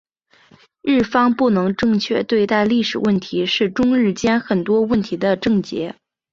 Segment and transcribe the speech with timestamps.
[0.81, 5.95] 日方不能正确对待历史问题是中日间很多问题的症结。